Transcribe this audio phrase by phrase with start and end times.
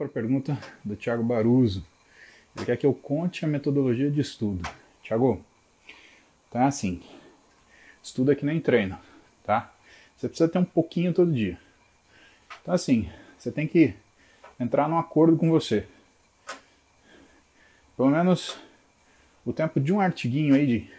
[0.00, 1.84] para a pergunta do Thiago Baruso.
[2.56, 4.66] Ele quer que eu conte a metodologia de estudo.
[5.02, 5.44] Thiago,
[6.48, 7.02] então é assim:
[8.02, 8.98] estuda que nem treino,
[9.44, 9.70] tá?
[10.16, 11.58] Você precisa ter um pouquinho todo dia.
[12.62, 13.94] Então, assim, você tem que
[14.58, 15.86] entrar num acordo com você.
[17.94, 18.58] Pelo menos
[19.44, 20.90] o tempo de um artiguinho aí de.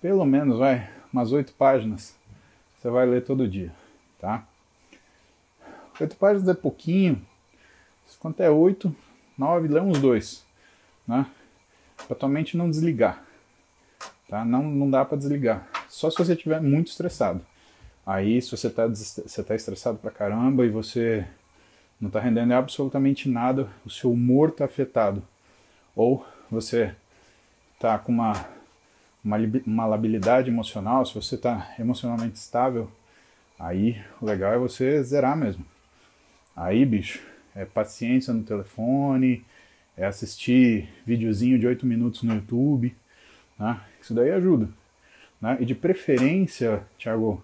[0.00, 2.16] Pelo menos, vai, umas oito páginas.
[2.78, 3.74] Você vai ler todo dia,
[4.20, 4.46] tá?
[6.00, 7.20] Oito páginas é pouquinho.
[8.18, 8.94] Quanto é oito?
[9.36, 10.44] Nove, lê uns dois,
[11.06, 11.26] né?
[12.06, 13.22] Pra tua mente não desligar,
[14.28, 14.44] tá?
[14.44, 15.68] Não, não dá para desligar.
[15.88, 17.40] Só se você estiver muito estressado.
[18.04, 21.26] Aí, se você está você tá estressado pra caramba e você
[22.00, 25.22] não está rendendo absolutamente nada, o seu humor está afetado.
[25.94, 26.94] Ou você
[27.74, 28.32] está com uma,
[29.22, 32.90] uma, uma labilidade emocional, se você está emocionalmente estável,
[33.58, 35.69] aí o legal é você zerar mesmo.
[36.54, 37.20] Aí, bicho,
[37.54, 39.44] é paciência no telefone,
[39.96, 42.94] é assistir videozinho de 8 minutos no YouTube,
[43.58, 43.80] né?
[44.00, 44.68] Isso daí ajuda.
[45.40, 45.58] Né?
[45.60, 47.42] E de preferência, Thiago,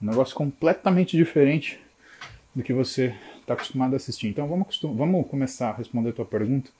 [0.00, 1.80] um negócio completamente diferente
[2.54, 4.28] do que você está acostumado a assistir.
[4.28, 6.70] Então vamos, vamos começar a responder a tua pergunta.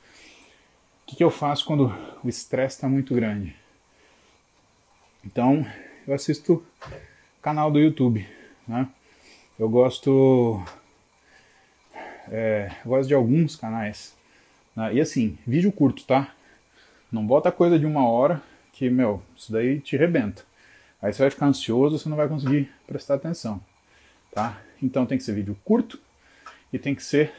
[1.03, 3.57] O que, que eu faço quando o estresse está muito grande?
[5.25, 5.67] Então
[6.07, 6.65] eu assisto
[7.41, 8.27] canal do YouTube.
[8.67, 8.89] Né?
[9.59, 10.63] Eu gosto
[12.31, 14.17] é, eu gosto de alguns canais.
[14.75, 14.95] Né?
[14.95, 16.33] E assim, vídeo curto, tá?
[17.11, 20.45] Não bota coisa de uma hora que, meu, isso daí te rebenta.
[21.01, 23.61] Aí você vai ficar ansioso, você não vai conseguir prestar atenção,
[24.33, 24.61] tá?
[24.83, 25.99] Então tem que ser vídeo curto
[26.73, 27.33] e tem que ser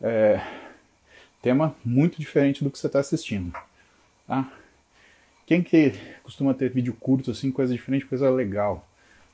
[0.00, 0.40] é,
[1.40, 3.52] tema muito diferente do que você está assistindo,
[4.26, 4.50] tá?
[5.46, 5.92] Quem que
[6.22, 8.86] costuma ter vídeo curto, assim, coisa diferente, coisa legal,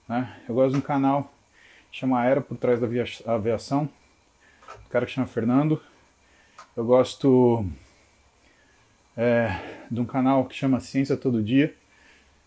[0.08, 0.36] né?
[0.48, 1.32] Eu gosto de um canal
[1.90, 2.86] que chama Era por Trás da
[3.26, 3.88] Aviação,
[4.86, 5.80] o cara que chama Fernando.
[6.76, 7.64] Eu gosto
[9.16, 11.74] é, de um canal que chama Ciência Todo Dia,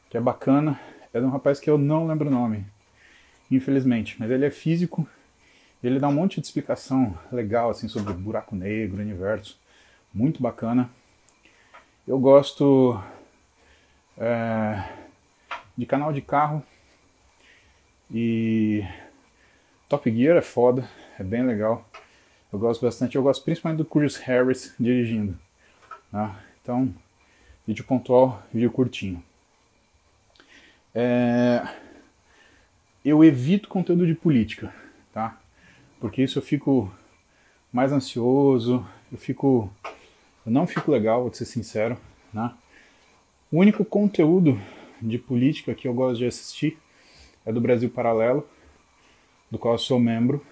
[0.09, 0.79] que é bacana.
[1.13, 2.65] É de um rapaz que eu não lembro o nome,
[3.49, 5.07] infelizmente, mas ele é físico.
[5.83, 9.59] Ele dá um monte de explicação legal assim sobre buraco negro, universo,
[10.13, 10.89] muito bacana.
[12.07, 13.01] Eu gosto
[14.17, 14.83] é,
[15.77, 16.63] de canal de carro
[18.11, 18.83] e
[19.88, 21.88] Top Gear é foda, é bem legal.
[22.51, 25.37] Eu gosto bastante, eu gosto principalmente do Chris Harris dirigindo.
[26.11, 26.39] Tá?
[26.61, 26.93] Então,
[27.67, 29.21] vídeo pontual, vídeo curtinho.
[30.95, 31.67] É...
[33.03, 34.73] Eu evito conteúdo de política,
[35.13, 35.39] tá?
[35.99, 36.93] Porque isso eu fico
[37.71, 39.69] mais ansioso, eu fico.
[40.45, 41.97] Eu não fico legal, vou ser sincero,
[42.33, 42.53] né?
[43.51, 44.59] O único conteúdo
[45.01, 46.77] de política que eu gosto de assistir
[47.45, 48.47] é do Brasil Paralelo,
[49.49, 50.45] do qual eu sou membro.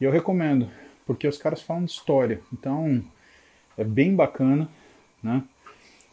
[0.00, 0.70] E eu recomendo,
[1.06, 2.42] porque os caras falam de história.
[2.52, 3.02] Então,
[3.78, 4.68] é bem bacana,
[5.22, 5.42] né?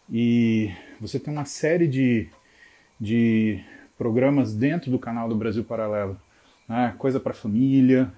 [0.09, 0.71] E
[1.01, 2.29] você tem uma série de,
[2.99, 3.59] de
[3.97, 6.19] programas dentro do canal do Brasil Paralelo,
[6.69, 6.93] né?
[6.99, 8.13] Coisa para família,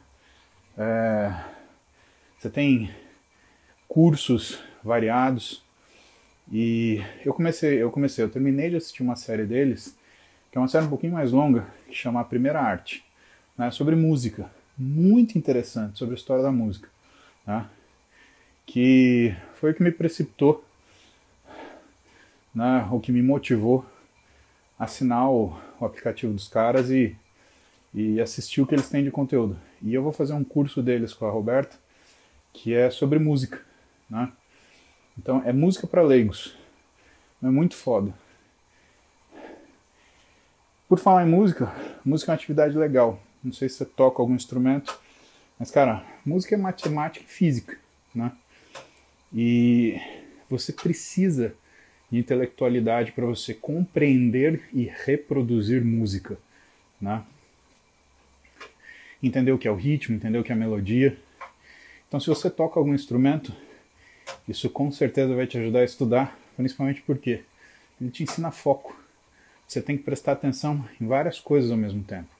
[0.78, 1.34] é,
[2.38, 2.92] você tem
[3.88, 5.64] cursos variados
[6.52, 9.98] e eu comecei, eu comecei, eu terminei de assistir uma série deles,
[10.52, 13.06] que é uma série um pouquinho mais longa, que chama A Primeira Arte,
[13.58, 13.72] né?
[13.72, 16.90] Sobre música muito interessante sobre a história da música,
[17.46, 17.70] tá?
[18.66, 20.66] que foi o que me precipitou,
[22.54, 22.88] né?
[22.92, 23.86] o que me motivou
[24.78, 27.16] a assinar o, o aplicativo dos caras e,
[27.94, 29.58] e assistir o que eles têm de conteúdo.
[29.82, 31.78] E eu vou fazer um curso deles com a Roberta,
[32.52, 33.62] que é sobre música.
[34.10, 34.32] Né?
[35.18, 36.56] Então, é música para leigos.
[37.42, 38.14] É muito foda.
[40.88, 43.20] Por falar em música, música é uma atividade legal.
[43.46, 45.00] Não sei se você toca algum instrumento,
[45.60, 47.78] mas cara, música é matemática e física,
[48.14, 48.32] né?
[49.32, 50.02] E
[50.50, 51.54] você precisa
[52.12, 56.40] de intelectualidade para você compreender e reproduzir música,
[57.00, 57.24] né?
[59.22, 61.16] Entender o que é o ritmo, entender o que é a melodia.
[62.08, 63.54] Então, se você toca algum instrumento,
[64.48, 67.44] isso com certeza vai te ajudar a estudar, principalmente porque
[68.02, 69.00] ele te ensina foco.
[69.68, 72.35] Você tem que prestar atenção em várias coisas ao mesmo tempo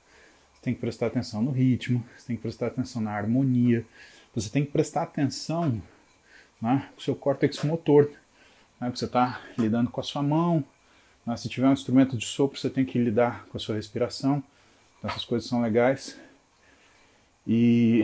[0.66, 3.86] tem que prestar atenção no ritmo, você tem que prestar atenção na harmonia,
[4.34, 5.82] você tem que prestar atenção
[6.62, 8.10] né, o seu córtex motor,
[8.82, 10.64] né, porque você está lidando com a sua mão,
[11.26, 14.44] né, se tiver um instrumento de sopro, você tem que lidar com a sua respiração,
[14.98, 16.20] então essas coisas são legais.
[17.48, 18.04] E,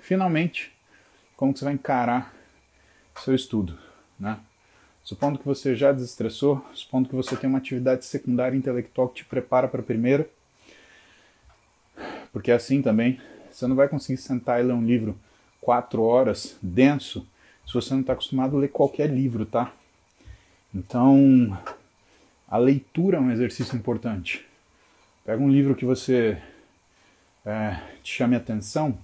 [0.00, 0.72] finalmente,
[1.36, 2.34] como você vai encarar
[3.16, 3.78] seu estudo,
[4.18, 4.38] né?
[5.04, 9.24] Supondo que você já desestressou, supondo que você tem uma atividade secundária intelectual que te
[9.24, 10.28] prepara para a primeira,
[12.32, 15.18] porque assim também, você não vai conseguir sentar e ler um livro
[15.60, 17.26] quatro horas denso
[17.66, 19.72] se você não está acostumado a ler qualquer livro, tá?
[20.74, 21.56] Então,
[22.48, 24.44] a leitura é um exercício importante.
[25.24, 26.40] Pega um livro que você
[27.44, 28.98] é, te chame atenção,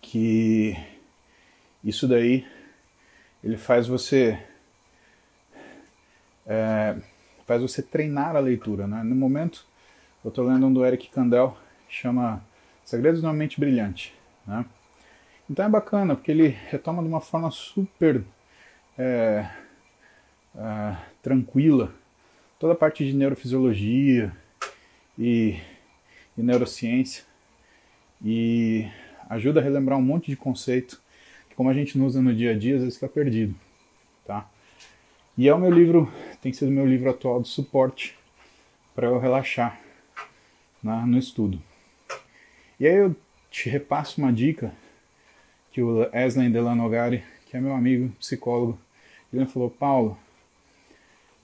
[0.00, 0.76] que
[1.84, 2.46] isso daí
[3.42, 4.40] ele faz você
[6.46, 6.96] é,
[7.46, 8.86] faz você treinar a leitura.
[8.86, 9.02] Né?
[9.02, 9.66] No momento,
[10.24, 11.54] eu estou lendo um do Eric Kandel,
[11.86, 12.42] chama
[12.82, 14.14] Segredos de uma Mente Brilhante.
[14.46, 14.64] Né?
[15.50, 18.24] Então é bacana, porque ele retoma de uma forma super
[18.96, 19.46] é,
[20.56, 21.92] é, tranquila
[22.58, 24.34] toda a parte de neurofisiologia
[25.18, 25.58] e,
[26.38, 27.24] e neurociência
[28.24, 28.88] e
[29.28, 31.02] ajuda a relembrar um monte de conceito
[31.50, 33.54] que como a gente não usa no dia a dia, às vezes fica perdido,
[34.24, 34.48] tá?
[35.36, 36.10] E é o meu livro,
[36.40, 38.16] tem sido meu livro atual de suporte
[38.94, 39.83] para eu relaxar
[40.84, 41.60] no estudo.
[42.78, 43.16] E aí eu
[43.50, 44.72] te repasso uma dica
[45.70, 48.78] que o Eslen Delanogari, que é meu amigo psicólogo,
[49.32, 50.18] ele falou, Paulo,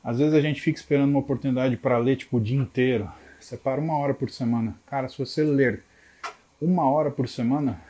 [0.04, 3.10] às vezes a gente fica esperando uma oportunidade para ler tipo o dia inteiro.
[3.40, 4.76] Separa uma hora por semana.
[4.86, 5.82] Cara, se você ler
[6.60, 7.80] uma hora por semana,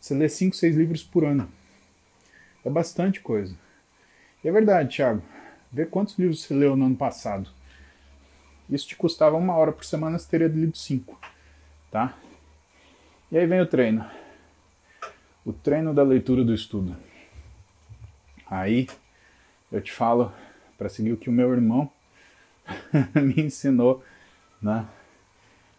[0.00, 1.48] você lê cinco, seis livros por ano.
[2.64, 3.56] É bastante coisa.
[4.42, 5.22] E é verdade, Thiago.
[5.72, 7.50] Vê quantos livros você leu no ano passado.
[8.68, 11.18] Isso te custava uma hora por semana, você teria lido cinco.
[11.90, 12.14] Tá?
[13.30, 14.04] E aí vem o treino
[15.46, 16.96] o treino da leitura do estudo.
[18.50, 18.88] Aí
[19.70, 20.32] eu te falo
[20.76, 21.88] para seguir o que o meu irmão
[23.14, 24.04] me ensinou,
[24.60, 24.84] né?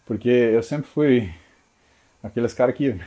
[0.06, 1.34] Porque eu sempre fui
[2.24, 2.98] aqueles caras que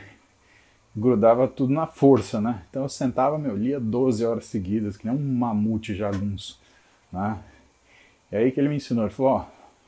[0.95, 2.63] grudava tudo na força, né?
[2.69, 6.61] Então eu sentava, meu, lia 12 horas seguidas, que nem um mamute jagunço,
[7.11, 7.39] né?
[8.31, 9.45] E aí que ele me ensinou, ele falou, ó,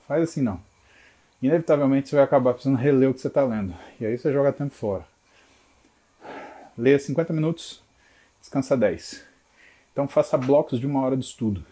[0.08, 0.60] faz assim não.
[1.42, 3.74] Inevitavelmente você vai acabar precisando reler o que você está lendo.
[4.00, 5.06] E aí você joga tempo fora
[6.78, 7.82] leia 50 minutos,
[8.40, 9.26] descansa 10.
[9.92, 11.64] Então faça blocos de uma hora de estudo.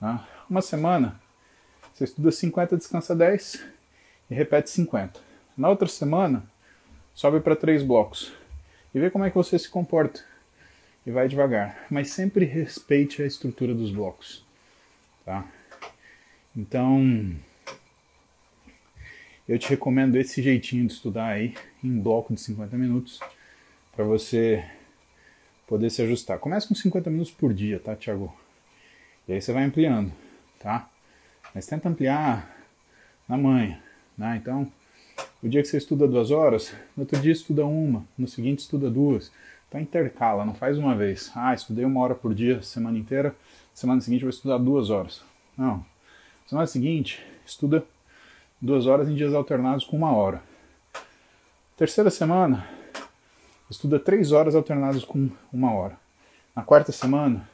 [0.00, 0.26] Tá?
[0.48, 1.20] Uma semana,
[1.94, 3.64] você estuda 50, descansa 10
[4.30, 5.20] e repete 50.
[5.56, 6.44] Na outra semana,
[7.14, 8.32] sobe para três blocos
[8.94, 10.20] e vê como é que você se comporta.
[11.06, 14.44] E vai devagar, mas sempre respeite a estrutura dos blocos.
[15.24, 15.46] Tá?
[16.58, 17.36] Então,
[19.48, 23.20] eu te recomendo esse jeitinho de estudar aí, em bloco de 50 minutos
[23.94, 24.68] para você
[25.68, 26.40] poder se ajustar.
[26.40, 28.34] Comece com 50 minutos por dia, tá, Thiago?
[29.28, 30.12] E aí você vai ampliando,
[30.58, 30.90] tá?
[31.54, 32.52] Mas tenta ampliar
[33.28, 33.80] na manhã,
[34.16, 34.36] né?
[34.42, 34.66] Então,
[35.40, 38.90] o dia que você estuda duas horas, no outro dia estuda uma, no seguinte estuda
[38.90, 39.30] duas.
[39.68, 41.30] Então intercala, não faz uma vez.
[41.36, 43.32] Ah, estudei uma hora por dia, semana inteira,
[43.72, 45.22] semana seguinte vou estudar duas horas.
[45.56, 45.86] Não.
[46.48, 47.84] Semana seguinte, estuda
[48.58, 50.42] duas horas em dias alternados com uma hora.
[51.76, 52.66] Terceira semana,
[53.70, 56.00] estuda três horas alternadas com uma hora.
[56.56, 57.46] Na quarta semana,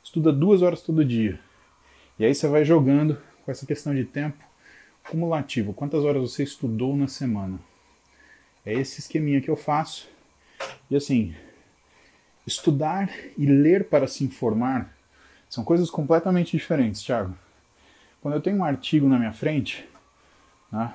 [0.00, 1.40] estuda duas horas todo dia.
[2.20, 4.38] E aí você vai jogando com essa questão de tempo
[5.10, 5.74] cumulativo.
[5.74, 7.58] Quantas horas você estudou na semana?
[8.64, 10.08] É esse esqueminha que eu faço.
[10.88, 11.34] E assim,
[12.46, 14.96] estudar e ler para se informar
[15.50, 17.36] são coisas completamente diferentes, Thiago.
[18.26, 19.88] Quando eu tenho um artigo na minha frente,
[20.72, 20.92] né,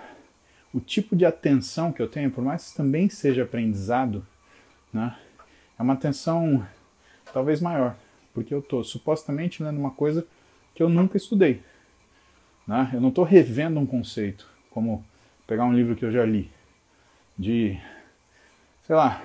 [0.74, 4.28] o tipo de atenção que eu tenho, por mais que também seja aprendizado,
[4.92, 5.18] né?
[5.80, 6.68] É uma atenção
[7.32, 7.96] talvez maior,
[8.34, 10.28] porque eu estou supostamente lendo uma coisa
[10.76, 11.62] que eu nunca estudei.
[12.68, 12.92] Né?
[12.94, 15.02] Eu não estou revendo um conceito, como
[15.48, 16.52] pegar um livro que eu já li,
[17.40, 17.80] de,
[18.86, 19.24] sei lá,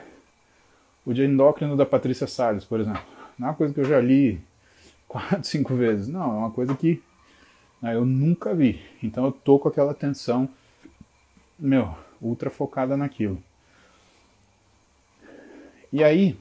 [1.05, 3.03] o de endócrino da Patrícia Salles, por exemplo.
[3.37, 4.41] Não é uma coisa que eu já li
[5.09, 6.07] quatro, cinco vezes.
[6.07, 7.03] Não, é uma coisa que
[7.83, 8.81] eu nunca vi.
[9.03, 10.49] Então eu tô com aquela atenção,
[11.59, 13.43] meu, ultra focada naquilo.
[15.93, 16.37] E aí,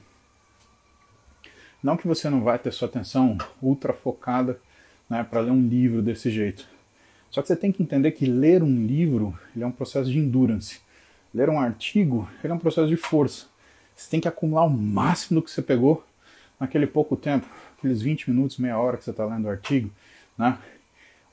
[1.82, 4.60] não que você não vai ter sua atenção ultra focada
[5.08, 6.66] né, para ler um livro desse jeito.
[7.30, 10.18] Só que você tem que entender que ler um livro ele é um processo de
[10.18, 10.80] endurance.
[11.32, 13.46] Ler um artigo ele é um processo de força.
[13.94, 16.04] Você tem que acumular o máximo do que você pegou
[16.58, 17.46] naquele pouco tempo,
[17.78, 19.90] aqueles 20 minutos, meia hora que você está lendo o artigo.
[20.36, 20.58] Né?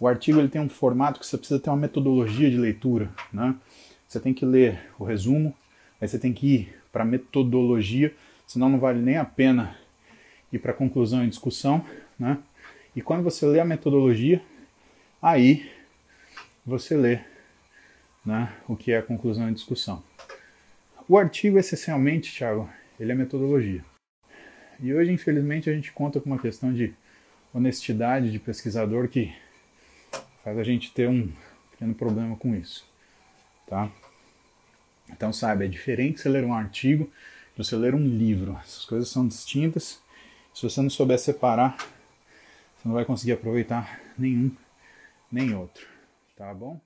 [0.03, 3.09] O artigo ele tem um formato que você precisa ter uma metodologia de leitura.
[3.31, 3.55] Né?
[4.05, 5.55] Você tem que ler o resumo,
[6.01, 8.13] aí você tem que ir para metodologia,
[8.45, 9.77] senão não vale nem a pena
[10.51, 11.85] ir para conclusão e discussão,
[12.19, 12.37] né?
[12.93, 14.41] E quando você lê a metodologia,
[15.21, 15.71] aí
[16.65, 17.21] você lê
[18.25, 20.03] né, o que é a conclusão e discussão.
[21.07, 22.69] O artigo, essencialmente, Thiago,
[22.99, 23.85] ele é metodologia.
[24.81, 26.93] E hoje, infelizmente, a gente conta com uma questão de
[27.53, 29.33] honestidade de pesquisador que
[30.43, 31.31] faz a gente ter um
[31.71, 32.85] pequeno problema com isso,
[33.67, 33.89] tá?
[35.09, 37.05] Então, sabe, é diferente você ler um artigo
[37.55, 38.57] de você ler um livro.
[38.63, 40.01] Essas coisas são distintas.
[40.53, 44.51] Se você não souber separar, você não vai conseguir aproveitar nenhum
[45.31, 45.87] nem outro.
[46.35, 46.79] Tá bom?